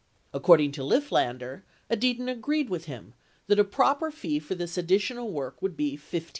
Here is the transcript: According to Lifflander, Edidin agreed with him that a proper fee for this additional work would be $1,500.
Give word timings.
According 0.33 0.71
to 0.71 0.81
Lifflander, 0.83 1.61
Edidin 1.87 2.27
agreed 2.27 2.71
with 2.71 2.85
him 2.85 3.13
that 3.45 3.59
a 3.59 3.63
proper 3.63 4.09
fee 4.09 4.39
for 4.39 4.55
this 4.55 4.75
additional 4.75 5.31
work 5.31 5.61
would 5.61 5.77
be 5.77 5.95
$1,500. 5.95 6.29